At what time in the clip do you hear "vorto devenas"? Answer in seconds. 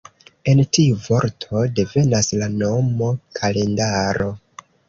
1.07-2.31